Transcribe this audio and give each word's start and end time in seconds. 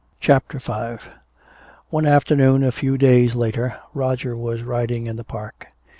CHAPTER 0.19 0.57
V 0.57 1.05
One 1.91 2.07
afternoon 2.07 2.63
a 2.63 2.71
few 2.71 2.97
days 2.97 3.35
later 3.35 3.75
Roger 3.93 4.35
was 4.35 4.63
riding 4.63 5.05
in 5.05 5.15
the 5.15 5.23
park. 5.23 5.67